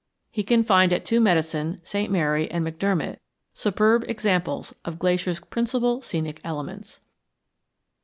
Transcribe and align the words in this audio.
He 0.31 0.41
can 0.41 0.63
find 0.63 0.91
at 0.93 1.05
Two 1.05 1.19
Medicine, 1.19 1.79
St. 1.83 2.11
Mary, 2.11 2.49
and 2.49 2.65
McDermott 2.65 3.19
superb 3.53 4.03
examples 4.07 4.73
of 4.83 4.97
Glacier's 4.97 5.39
principal 5.41 6.01
scenic 6.01 6.41
elements. 6.43 7.01